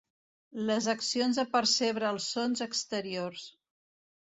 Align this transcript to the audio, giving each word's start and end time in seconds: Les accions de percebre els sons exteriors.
Les 0.69 0.87
accions 0.93 1.41
de 1.41 1.45
percebre 1.57 2.11
els 2.15 2.31
sons 2.35 2.65
exteriors. 2.69 3.47